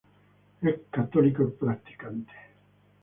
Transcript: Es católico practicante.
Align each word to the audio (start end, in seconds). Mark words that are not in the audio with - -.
Es 0.63 0.79
católico 0.89 1.47
practicante. 1.59 2.33